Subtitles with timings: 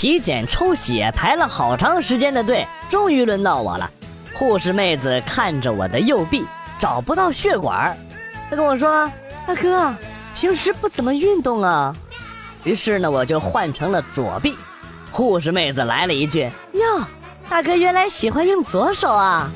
[0.00, 3.90] 体检抽血排了好长时间的队，终于轮到我了。
[4.32, 6.42] 护士妹子看着我的右臂，
[6.78, 7.94] 找不到血管，
[8.48, 9.12] 她跟我说
[9.46, 9.94] ：“大哥，
[10.34, 11.94] 平时不怎么运动啊。”
[12.64, 14.56] 于是呢，我就换成了左臂。
[15.12, 17.04] 护士妹子来了一句：“哟，
[17.50, 19.50] 大哥原来喜欢用左手啊。”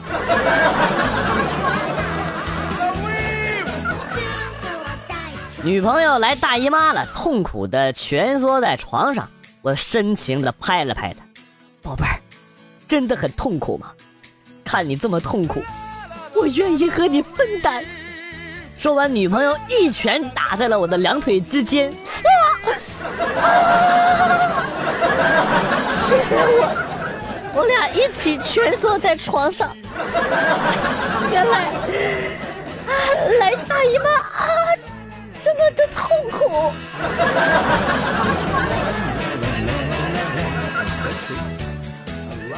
[5.65, 9.27] 女朋友来大姨妈了，痛苦的蜷缩在床上，
[9.65, 11.25] 我深情的拍了拍她，
[11.81, 12.21] 宝贝儿，
[12.87, 13.93] 真的很痛苦吗？
[14.63, 15.63] 看你这么痛苦，
[16.35, 17.83] 我愿意和你分担。
[18.77, 21.97] 说完，女朋友一拳打在了我的两腿之间，啊！
[25.89, 26.69] 现在我，
[27.55, 29.75] 我俩一起蜷缩在床上，
[31.33, 31.65] 原来，
[32.87, 32.93] 啊，
[33.41, 34.47] 来大姨妈啊！
[35.43, 36.71] 这么的痛苦。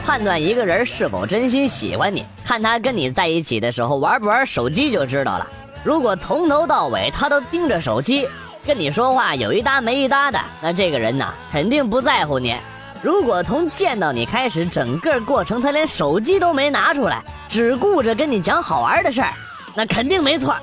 [0.06, 5.44] 判断一个人是否真心喜欢你，看他跟你在一起的时候玩不玩手机就知道了。
[5.82, 8.28] 如果从头到尾他都盯着手机，
[8.64, 12.54] 跟你说话有一搭没一搭的，那这个人呐肯定不在乎你。
[13.02, 19.32] 如果从见到你开始，整个过程他连手机都没拿出来，只顾着跟你讲好玩的事儿，
[19.74, 20.54] 那肯定没错。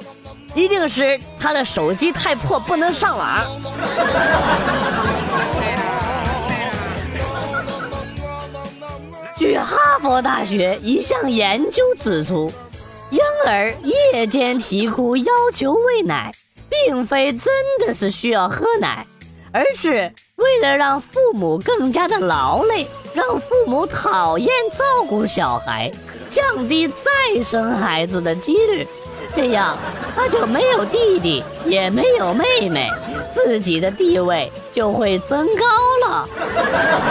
[0.55, 3.43] 一定是他的手机太破，不能上网。
[10.21, 12.51] 大学一项研究指出，
[13.09, 16.33] 婴儿夜间啼哭要求喂奶，
[16.69, 19.05] 并非真的是需要喝奶，
[19.51, 25.91] 而是为了让父母更加的劳累，让父母讨厌照顾小孩，
[26.29, 28.87] 降低再生孩子的几率。
[29.35, 29.75] 这样，
[30.15, 32.87] 他就没有弟弟，也没有妹妹，
[33.33, 35.65] 自己的地位就会增高
[36.07, 36.29] 了。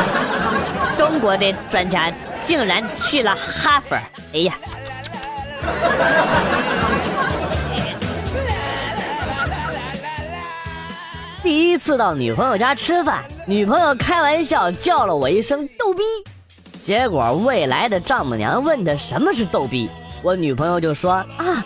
[0.97, 2.12] 中国的专家
[2.44, 3.97] 竟然去了哈佛！
[4.32, 4.54] 哎呀，
[11.42, 16.03] 第一次到女朋友家吃饭，女朋友开玩笑叫了我一声“逗逼”，
[16.84, 19.91] 结果未来的丈母娘问他什么是“逗逼”。
[20.22, 21.64] 我女朋友就说啊，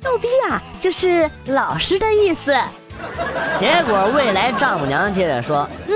[0.00, 2.56] 逗逼啊，就是老实的意思。
[3.58, 5.94] 结果未来丈母娘接着说，嗯，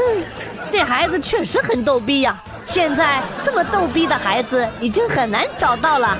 [0.70, 2.42] 这孩子确实很逗逼呀。
[2.64, 6.16] 现在这么逗逼的孩子已经很难找到了。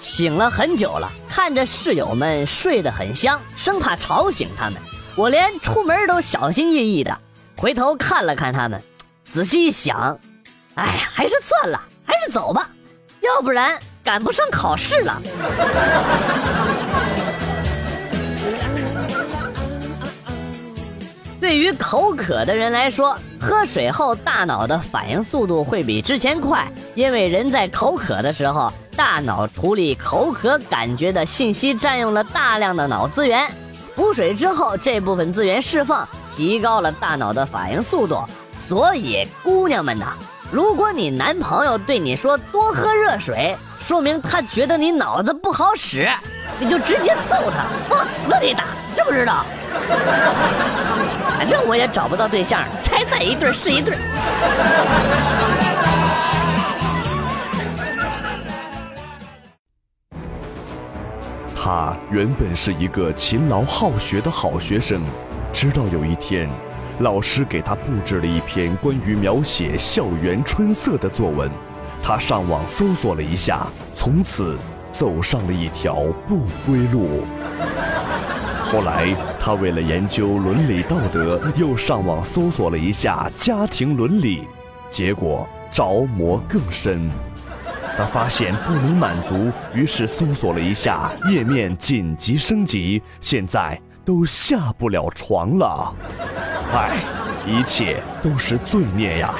[0.00, 4.74] 醒了很久了，看着室友们睡得很香，生怕吵醒他们，
[5.14, 7.16] 我连出门都小心翼翼的，
[7.56, 8.82] 回头看了看他们。
[9.24, 10.18] 仔细一想，
[10.74, 12.68] 哎呀，还是算了，还是走吧，
[13.20, 15.22] 要不然赶不上考试了。
[21.48, 33.50] 对于口渴的人来说，喝水后大脑的反应速度会比之前快，因为人在口渴的时候，大脑处理口渴感觉的信息占用了大量的脑资源。
[33.96, 36.06] 补水之后，这部分资源释放，
[36.36, 38.22] 提高了大脑的反应速度。
[38.68, 40.12] 所以，姑娘们呐，
[40.50, 46.08] 如果你男朋友对你说多喝热水，说明他觉得你脑子不好使，
[46.58, 48.64] 你就直接揍他，往死里打，
[48.96, 49.44] 知不知道？
[51.36, 53.94] 反正我也找不到对象，拆散一对是一对。
[61.54, 65.02] 他原本是一个勤劳好学的好学生，
[65.52, 66.48] 直到有一天。
[67.00, 71.48] 老师给他布置了一篇关于描写校园春色的作文，
[72.02, 74.58] 他上网搜索了一下，从此
[74.90, 77.24] 走上了一条不归路。
[78.64, 84.42] 后来，他为了研究伦理道德，又上网搜索了一下家庭伦理，
[84.90, 87.08] 结果着魔更深。
[87.96, 95.94] 他发现不能满足，于是搜索了一下页面紧急升级，现在都下不了床了。
[96.70, 96.90] 唉，
[97.46, 99.34] 一切都是罪孽呀，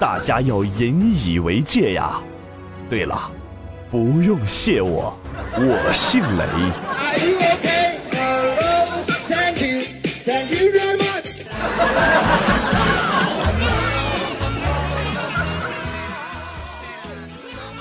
[0.00, 2.20] 大家要引以为戒呀。
[2.90, 3.30] 对了，
[3.90, 5.16] 不用谢我，
[5.54, 6.44] 我姓雷。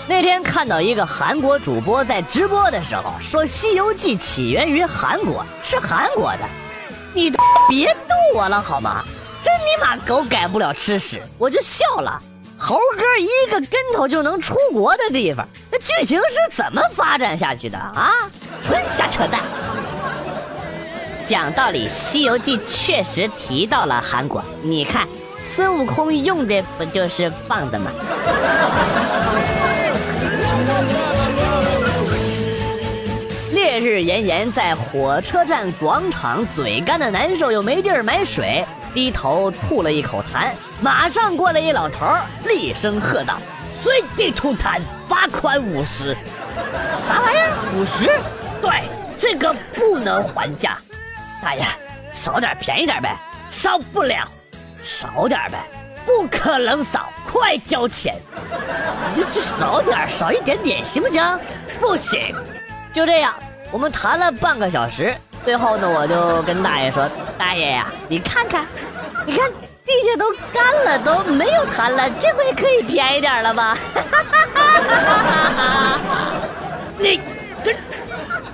[0.07, 6.39] 那天看到一个韩国主播在直播的时候说，《西游记》起源于韩国，是韩国的。
[7.13, 7.31] 你
[7.69, 9.03] 别逗我了好吗？
[9.43, 12.21] 真尼玛狗改不了吃屎，我就笑了。
[12.57, 18.11] 猴哥一个跟头就能出国的地方，那剧情是怎么发展下去的啊？
[18.63, 19.41] 纯瞎扯淡！
[21.25, 24.43] 讲道理，《西游记》确实提到了韩国。
[24.61, 25.07] 你看，
[25.55, 27.91] 孙悟空用的不就是棒子吗？
[33.81, 38.63] 日炎炎，在火车站广场，嘴干的难受，又没地儿买水，
[38.93, 40.51] 低头吐了一口痰。
[40.81, 42.05] 马上过来一老头，
[42.45, 43.37] 厉声喝道
[43.81, 44.79] ：“随地吐痰，
[45.09, 46.15] 罚款五十。”
[47.07, 47.51] 啥玩意儿？
[47.75, 48.05] 五十？
[48.61, 48.83] 对，
[49.19, 50.77] 这个不能还价。
[51.41, 51.65] 大爷，
[52.13, 53.17] 少点便宜点呗。
[53.49, 54.27] 少不了，
[54.83, 55.57] 少点呗。
[56.05, 58.15] 不可能少，快交钱。
[59.15, 61.39] 你就少点，少一点点，行不行？
[61.79, 62.35] 不行。
[62.93, 63.33] 就这样，
[63.71, 65.15] 我们谈了半个小时，
[65.45, 67.07] 最后呢，我就跟大爷说
[67.37, 68.65] ：“大爷呀，你看看，
[69.25, 69.49] 你看
[69.85, 73.77] 地下都干了，都没有痰了，这回可以便宜点了吧？”
[76.99, 77.19] 你
[77.63, 77.73] 这，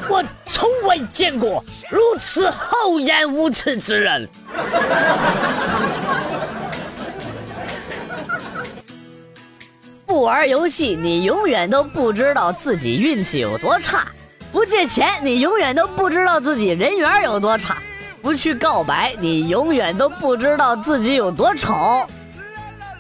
[0.08, 0.24] 我
[0.54, 4.30] 从未见过如此厚颜无耻之人。
[10.06, 14.06] 不玩游戏，你永远都不知道自己运气有多差；
[14.52, 17.76] 不借钱，你永远都不知道自己人缘有多差；
[18.22, 22.06] 不去告白，你永远都不知道自己有多丑。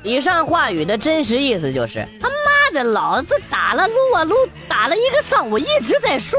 [0.03, 2.35] 以上话语的真实意思就是：他妈
[2.73, 4.35] 的，老子打了撸啊撸，
[4.67, 6.37] 打了一个上午，一直在输，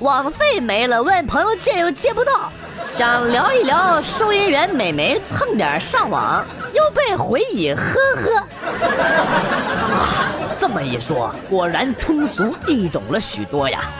[0.00, 2.52] 网费没了，问朋友借又借不到，
[2.90, 6.44] 想聊一聊收银员美眉蹭点上网，
[6.74, 8.44] 又被回以呵呵。
[10.68, 13.80] 啊，这么一说，果然通俗易懂了许多呀。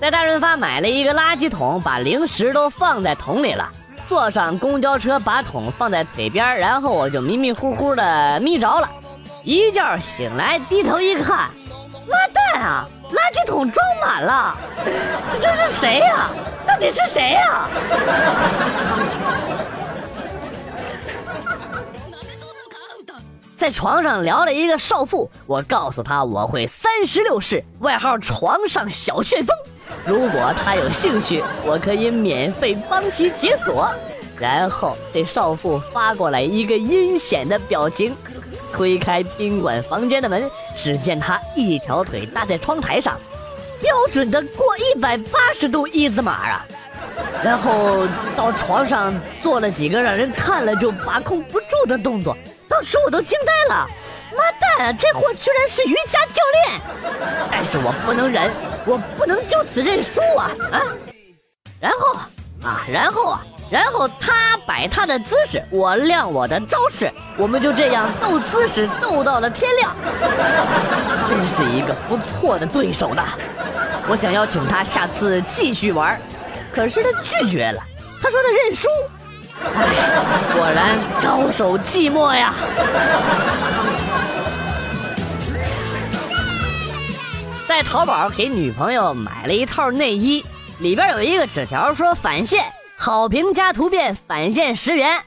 [0.00, 3.68] 在大润发买了一个垃圾桶，把零食都放在桶里了。
[4.06, 8.88] 坐上公交车，把桶放在腿边，然后我就迷迷糊糊的眯着了。
[9.42, 11.48] 一觉醒来，低头一看，
[12.06, 12.86] 妈蛋啊！
[13.10, 14.54] 垃圾桶装满了，
[15.40, 16.28] 这这是谁呀？
[16.66, 17.66] 到底是谁呀？
[23.58, 29.56] 在床上聊了一个少妇，我告诉她我会三十六式，外号床上小旋风。
[30.06, 33.92] 如果她有兴趣，我可以免费帮其解锁。
[34.38, 38.14] 然后这少妇发过来一个阴险的表情，
[38.72, 43.18] 推开宾馆房间的门，只见她一条腿搭在窗台上，
[43.82, 46.64] 标准的过一百八十度一字马啊！
[47.42, 48.06] 然后
[48.36, 49.12] 到床上
[49.42, 52.36] 做了几个让人看了就把控不住的动作，
[52.78, 53.88] 当时我都惊呆了。
[54.36, 54.96] 妈蛋！
[54.96, 56.80] 这货居然是瑜伽教练，
[57.50, 58.52] 但是我不能忍，
[58.86, 60.78] 我不能就此认输啊啊！
[61.80, 62.14] 然后
[62.62, 69.92] 啊，然后啊，然后他摆他的姿势，我亮我的招式，我们就这样斗姿势斗到了天亮。
[71.26, 73.24] 真是一个不错的对手呢，
[74.06, 76.16] 我想邀请他下次继续玩，
[76.72, 77.82] 可是他拒绝了，
[78.22, 78.86] 他说他认输。
[79.64, 82.54] 哎， 果然高手寂寞呀。
[87.66, 90.44] 在淘宝给女朋友买了一套内衣，
[90.78, 92.64] 里边有一个纸条说返现，
[92.96, 95.22] 好评加图片返现十元。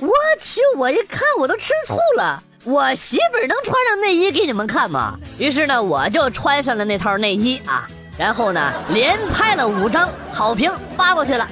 [0.00, 0.08] 我
[0.40, 2.42] 去，我一看我都吃醋了。
[2.64, 5.18] 我媳妇能穿上内衣给你们看吗？
[5.38, 7.86] 于是呢，我就穿上了那套内衣啊，
[8.16, 11.46] 然后呢，连拍了五张好评发过去了。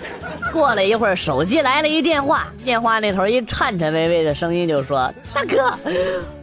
[0.52, 5.72] 过了一会儿，手机来了一电话，电话那头一颤颤巍巍的声音就说：“大哥，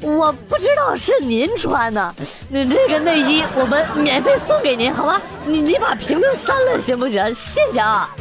[0.01, 2.15] 我不知道是您穿的，
[2.49, 5.21] 你这个内衣我们免费送给您，好吧？
[5.45, 7.33] 你你把评论删了行不行？
[7.33, 8.09] 谢谢啊。”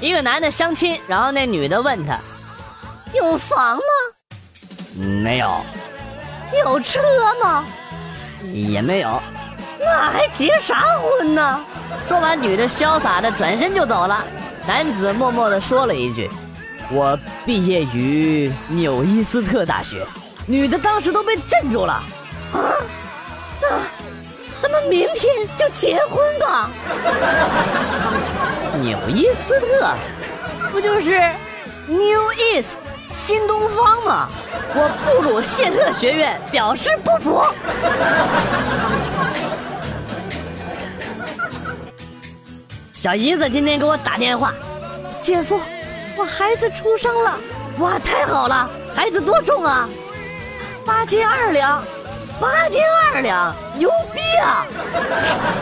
[0.00, 2.18] 一个男的相亲，然后那女的问他
[3.14, 3.82] ：“有房吗
[5.22, 5.60] ？”“没有。
[6.64, 7.00] ”“有车
[7.42, 7.64] 吗
[8.52, 9.22] ？”“也没有。”
[9.84, 11.60] 那还结啥婚呢？
[12.06, 14.24] 说完，女的潇洒的转身就走了。
[14.66, 16.30] 男子默默的说了一句
[16.90, 20.06] ：“我毕业于纽伊斯特大学。”
[20.46, 21.92] 女的当时都被震住了。
[21.92, 22.04] 啊，
[23.60, 23.68] 那
[24.60, 26.70] 咱们明天就结婚吧。
[28.80, 29.94] 纽伊斯特，
[30.70, 31.20] 不就是
[31.86, 32.76] New East
[33.12, 34.28] 新东方吗？
[34.74, 37.44] 我布鲁谢特学院表示不服。
[43.02, 44.54] 小姨子今天给我打电话，
[45.20, 45.58] 姐夫，
[46.16, 47.36] 我孩子出生了，
[47.80, 48.70] 哇，太好了！
[48.94, 49.88] 孩子多重啊？
[50.86, 51.82] 八斤二两，
[52.40, 52.80] 八斤
[53.12, 54.64] 二两，牛逼啊！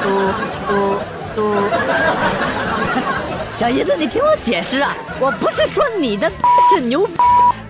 [0.03, 0.31] 嘟
[0.69, 0.99] 嘟
[1.35, 1.55] 嘟，
[3.57, 6.31] 小姨子，你听我解释啊，我不是说你的
[6.69, 7.09] 是牛，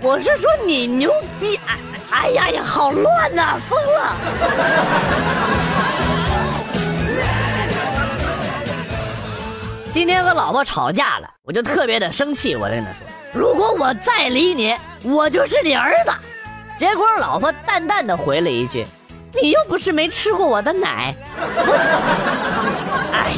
[0.03, 1.61] 我是说你牛逼！
[1.65, 1.79] 哎
[2.11, 4.17] 哎呀呀，好乱呐，疯了！
[9.92, 12.99] 今天和老婆吵架了，我就特别的生气，我跟她说
[13.35, 16.12] ：“如果我再理你，我就是你儿子。”
[16.78, 18.87] 结果老婆淡淡的回了一句
[19.42, 21.12] ：“你又不是没吃过我的奶。
[23.12, 23.32] ”哎，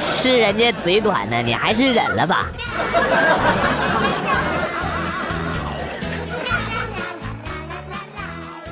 [0.00, 2.48] 吃人家嘴短的，你还是忍了吧。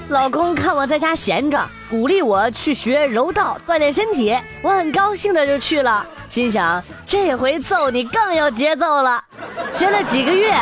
[0.08, 9.22] 老公看我在家闲着，鼓励我去学柔道锻炼身体，我很高兴的就去了，心想这回揍你更有节奏了。
[9.72, 10.52] 学了几个月，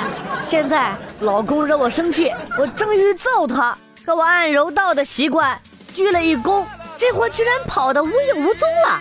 [0.46, 5.58] 现在老公惹我生气，我正欲揍他，可我按柔道的习惯
[5.94, 6.62] 鞠了一躬，
[6.98, 9.00] 这货居然跑得无影无踪了。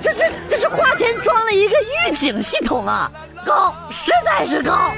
[0.00, 1.74] 这是这是花钱装了一个
[2.06, 3.10] 预警系统啊，
[3.44, 4.92] 高，实在是高。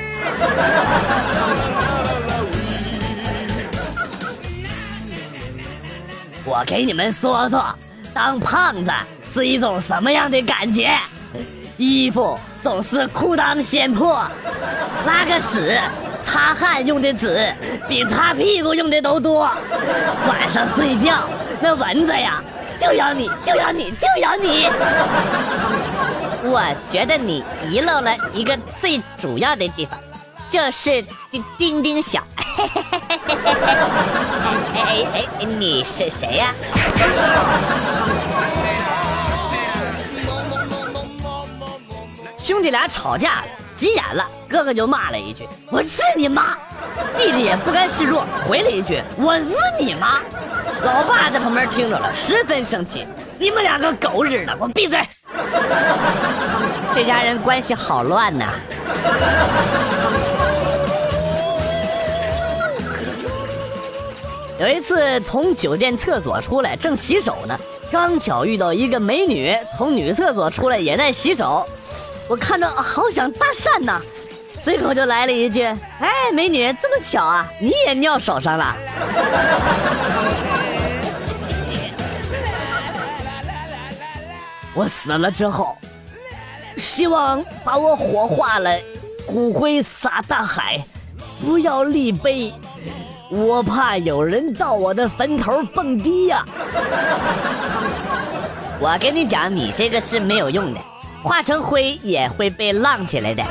[6.51, 7.65] 我给你们说说，
[8.13, 8.91] 当胖子
[9.33, 10.91] 是一种什么样的感觉？
[11.77, 14.27] 衣服总是裤裆先破，
[15.07, 15.81] 拉个屎、
[16.25, 17.55] 擦汗用的纸
[17.89, 19.49] 比擦屁股用的都多。
[20.27, 21.21] 晚上睡觉，
[21.61, 22.43] 那蚊子呀，
[22.81, 24.69] 就咬你，就咬你，就咬你。
[26.43, 29.97] 我觉得你遗漏了一个最主要的地方，
[30.51, 32.21] 就是丁丁丁小。
[34.91, 36.53] 哎哎，你是谁呀？
[42.37, 43.45] 兄弟俩吵架了，
[43.77, 46.57] 急眼了，哥哥就骂了一句：“我日你妈！”
[47.17, 50.19] 弟弟也不甘示弱，回了一句：“我日你妈！”
[50.83, 53.07] 老爸在旁边听着了，十分生气
[53.39, 55.09] ：“你们两个狗日的，给我闭嘴！”
[56.93, 58.47] 这家人关系好乱呐。
[64.61, 67.59] 有一次从酒店厕所出来，正洗手呢，
[67.91, 71.67] 刚巧遇到一个美女从女厕所出来，也在洗手。
[72.29, 73.99] 我看着好想搭讪呐，
[74.63, 75.63] 随口就来了一句
[75.99, 78.77] ：“哎，美女，这么巧啊，你也尿手上了？”
[84.75, 85.75] 我死了之后，
[86.77, 88.79] 希望把我火化了，
[89.27, 90.85] 骨灰撒大海，
[91.41, 92.53] 不要立碑。
[93.31, 96.45] 我怕有人到我的坟头蹦迪呀！
[98.81, 100.81] 我跟你讲，你这个是没有用的，
[101.23, 103.45] 化成灰也会被浪起来的。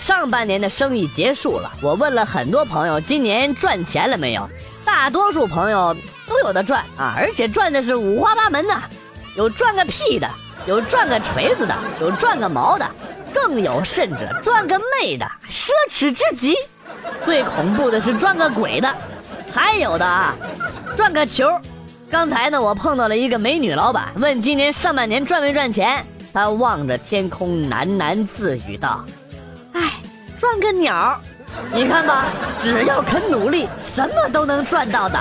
[0.00, 4.48] 上半年的生意结束了，我问了很多朋友，今年赚钱了没有？
[4.82, 5.94] 大多数朋友
[6.26, 8.74] 都有的赚啊，而且赚的是五花八门的，
[9.36, 10.26] 有赚个屁的，
[10.64, 12.86] 有赚个锤子的，有赚个毛的。
[13.32, 16.54] 更有甚者，赚个妹的，奢侈至极；
[17.24, 18.94] 最恐怖的是赚个鬼的，
[19.52, 20.34] 还有的啊，
[20.96, 21.48] 赚个球。
[22.10, 26.04] 刚才呢，我碰到了一个美女老板，问今年上半年赚没赚钱。
[26.32, 29.04] 她望着天空，喃喃自语道
[29.74, 29.94] ：“哎，
[30.38, 31.20] 赚个鸟！
[31.72, 32.26] 你看吧，
[32.60, 35.18] 只要肯努力，什么都能赚到的。”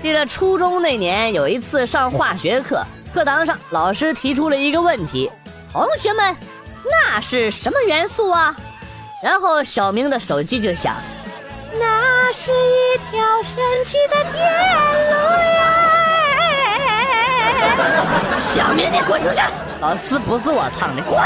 [0.00, 2.80] 记得初中那年，有一次上化学课，
[3.12, 5.28] 课堂上老师提出了一个问题
[5.72, 6.36] ：“同学们，
[6.88, 8.54] 那是什么元素啊？”
[9.22, 10.94] 然后小明的手机就响
[11.74, 14.48] ：“那是一条神奇的电
[15.10, 15.16] 路
[15.56, 15.74] 呀！”
[18.38, 19.40] 小明，你滚出去！
[19.80, 21.20] 老师不是我唱的，滚！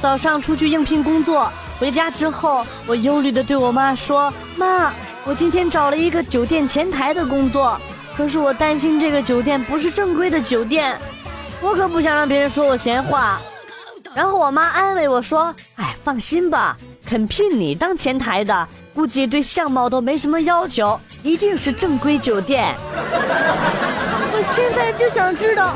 [0.00, 1.52] 早上出去应聘工作。
[1.78, 4.92] 回家之后，我忧虑地对我妈说：“妈，
[5.24, 7.76] 我今天找了一个酒店前台的工作，
[8.16, 10.96] 可是我担心这个酒店不是正规的酒店，
[11.60, 13.40] 我可不想让别人说我闲话。”
[14.14, 16.76] 然后我妈安慰我说：“哎，放心吧，
[17.06, 22.74] 肯聘你当前台的，估计对相貌都没什么要求，一定是正规酒店。”
[24.34, 25.74] 我现在就想知道，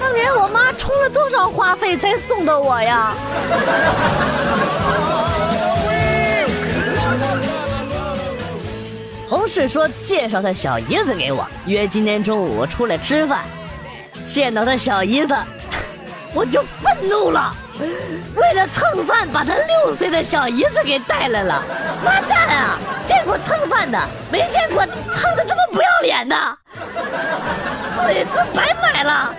[0.00, 3.12] 当年我妈充了多少话费才送的我呀？
[9.54, 13.44] 是说介绍他小姨子给我，约今天中午出来吃饭。
[14.26, 15.32] 见到他小姨子，
[16.34, 17.54] 我就愤怒了。
[18.34, 21.62] 为了蹭饭，把他六岁的小姨子给带来了。
[22.04, 22.80] 妈蛋啊！
[23.06, 23.96] 见过蹭饭的，
[24.28, 26.36] 没见过蹭的这么不要脸的。
[28.08, 29.32] 这次白买了。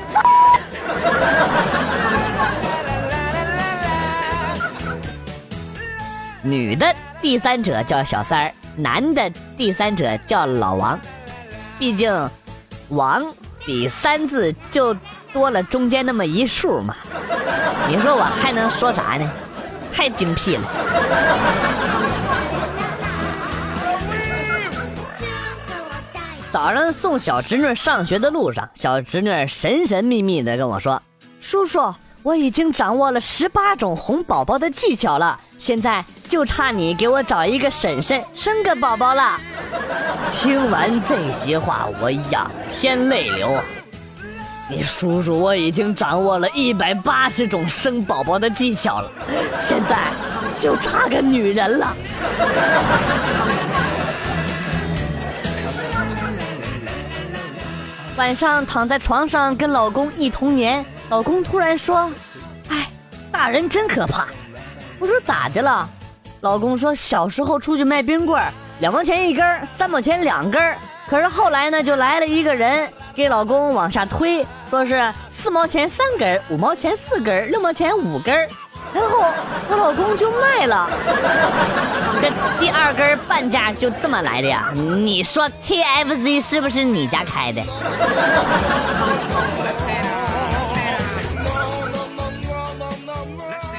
[6.42, 11.00] 女的第三者叫小三儿，男的第三者叫老王。
[11.78, 12.30] 毕竟，
[12.90, 13.24] 王
[13.66, 14.94] 比三字就
[15.34, 16.96] 多了中间那么一竖嘛。
[17.88, 19.32] 你说我还能说啥呢？
[19.92, 20.64] 太精辟了。
[26.52, 31.02] 早上送小侄女上学的路上，小侄女神神秘秘的跟我说
[31.42, 36.04] ：“叔叔，我已经掌握了十八种哄宝宝的技巧了，现在
[36.36, 39.40] 就差你给我找一个婶婶生个宝宝了。”
[40.34, 43.58] 听完这些话，我仰天泪流！
[44.70, 49.10] 你叔叔我已经掌握了一百八十种生宝宝的技巧了，
[49.62, 50.12] 现在
[50.60, 51.96] 就差个女人了。
[58.18, 62.12] 晚上躺在床上跟老公忆童年，老公突然说
[62.68, 62.90] ：“哎，
[63.32, 64.28] 大人真可怕。”
[65.00, 65.90] 我说咋的了？
[66.46, 68.40] 老公说小时候出去卖冰棍，
[68.80, 70.76] 两毛钱一根，三毛钱两根。
[71.10, 78.32] 可是后来呢，就来了一个人给老公往下推，说是四毛钱三根，五毛钱四根，六毛钱五根。
[78.94, 79.26] 然后
[79.70, 80.88] 我老公就卖了，
[82.22, 84.72] 这第二根半价就这么来的呀？
[84.76, 87.64] 你说 KFC 是不是你家开的？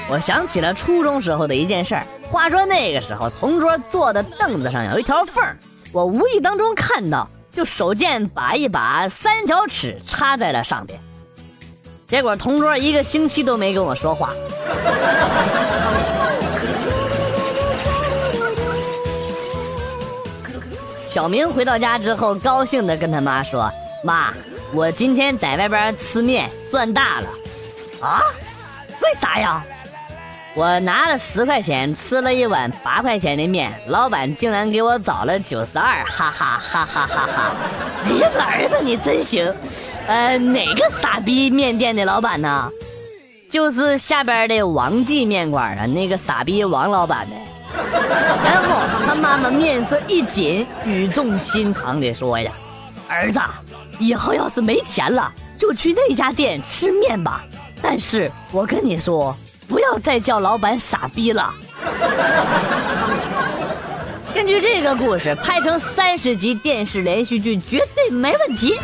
[0.09, 2.03] 我想起了初中时候的一件事儿。
[2.29, 5.57] 话说那个时候，同桌坐的凳子上有一条缝儿，
[5.91, 10.99] 我无意当中看到，就手贱把一把三角尺插在了上边。
[12.05, 14.31] 结果同桌一个星期都没跟我说话。
[21.07, 23.71] 小明回到家之后，高兴的跟他妈说
[24.03, 24.33] ：“妈，
[24.73, 27.27] 我今天在外边吃面赚大了。”
[28.05, 28.21] 啊？
[29.01, 29.65] 为啥呀？
[30.57, 37.51] 我拿了十块钱吃了一碗八块钱的面，老板竟然给我找了九十二，哈哈哈哈哈哈！
[38.03, 39.53] 哎呀，儿子你真行，
[40.07, 42.71] 呃，哪个傻逼面店的老板呢？
[43.51, 47.35] 就是下边的王记面馆啊，那个傻逼王老板呗。
[48.43, 52.51] 然后他妈妈面色一紧，语重心长地说呀
[53.07, 53.39] ：“儿子，
[53.99, 57.45] 以后要是没钱了，就去那家店吃面吧。
[57.79, 59.37] 但是我跟你说。”
[59.67, 61.53] 不要再叫老板傻逼了。
[64.33, 68.77] 根据这个故事拍成三十集电视连续剧，绝对没问题。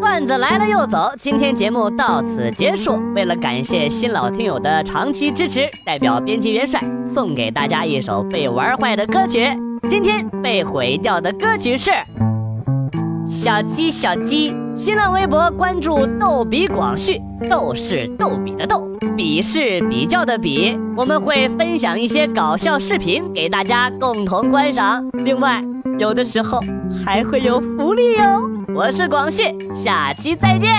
[0.00, 3.00] 段子来了又走，今天节目到此结束。
[3.14, 6.80] 为了感谢新老听友的长期支持，代表编辑元帅
[7.12, 9.48] 送给大家一首被玩坏的歌曲。
[9.88, 11.90] 今天被毁掉的歌曲是
[13.28, 14.52] 《小鸡小鸡》。
[14.76, 20.76] 新浪微博关注“逗比广旭”，逗是逗比的逗，比是比较的比。
[20.96, 25.62] 我们会分享一些搞笑视频给大家共同观赏，另外
[25.98, 26.58] 有的时候
[27.04, 28.50] 还会有福利哟。
[28.74, 30.70] 我是广旭，下期再见。